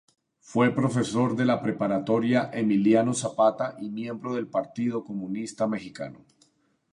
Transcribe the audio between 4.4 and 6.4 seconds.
Partido Comunista Mexicano.